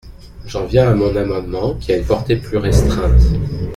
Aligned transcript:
J’en 0.47 0.65
viens 0.65 0.89
à 0.89 0.95
mon 0.95 1.15
amendement, 1.15 1.75
qui 1.75 1.93
a 1.93 1.97
une 1.97 2.05
portée 2.07 2.35
plus 2.37 2.57
restreinte. 2.57 3.21